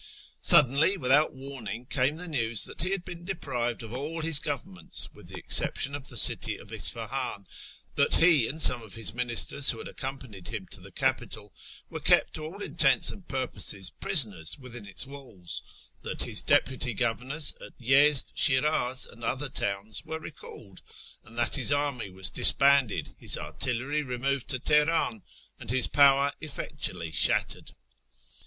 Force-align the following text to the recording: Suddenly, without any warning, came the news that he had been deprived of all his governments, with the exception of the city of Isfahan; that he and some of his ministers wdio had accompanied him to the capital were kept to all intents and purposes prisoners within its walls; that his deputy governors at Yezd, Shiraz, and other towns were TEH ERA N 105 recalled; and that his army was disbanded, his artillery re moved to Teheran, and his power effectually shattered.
Suddenly, 0.41 0.97
without 0.97 1.29
any 1.31 1.41
warning, 1.47 1.85
came 1.85 2.15
the 2.15 2.27
news 2.27 2.65
that 2.65 2.81
he 2.81 2.89
had 2.89 3.05
been 3.05 3.23
deprived 3.23 3.83
of 3.83 3.93
all 3.93 4.23
his 4.23 4.39
governments, 4.39 5.07
with 5.13 5.27
the 5.27 5.37
exception 5.37 5.93
of 5.93 6.07
the 6.07 6.17
city 6.17 6.57
of 6.57 6.73
Isfahan; 6.73 7.45
that 7.93 8.15
he 8.15 8.47
and 8.47 8.59
some 8.59 8.81
of 8.81 8.95
his 8.95 9.13
ministers 9.13 9.69
wdio 9.69 9.77
had 9.77 9.87
accompanied 9.87 10.47
him 10.47 10.65
to 10.71 10.81
the 10.81 10.91
capital 10.91 11.53
were 11.91 11.99
kept 11.99 12.33
to 12.33 12.43
all 12.43 12.63
intents 12.63 13.11
and 13.11 13.27
purposes 13.27 13.91
prisoners 13.91 14.57
within 14.57 14.87
its 14.87 15.05
walls; 15.05 15.61
that 16.01 16.23
his 16.23 16.41
deputy 16.41 16.95
governors 16.95 17.53
at 17.63 17.77
Yezd, 17.79 18.31
Shiraz, 18.33 19.05
and 19.05 19.23
other 19.23 19.49
towns 19.49 20.03
were 20.03 20.17
TEH 20.17 20.23
ERA 20.25 20.25
N 20.25 20.33
105 20.41 20.43
recalled; 20.49 20.81
and 21.25 21.37
that 21.37 21.53
his 21.55 21.71
army 21.71 22.09
was 22.09 22.31
disbanded, 22.31 23.13
his 23.19 23.37
artillery 23.37 24.01
re 24.01 24.17
moved 24.17 24.47
to 24.47 24.57
Teheran, 24.57 25.21
and 25.59 25.69
his 25.69 25.85
power 25.85 26.33
effectually 26.41 27.11
shattered. 27.11 27.73